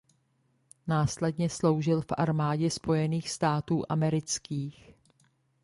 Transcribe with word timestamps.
Následně 0.87 1.49
sloužil 1.49 2.01
v 2.01 2.05
Armádě 2.17 2.69
Spojených 2.69 3.29
států 3.31 3.83
amerických. 3.89 4.95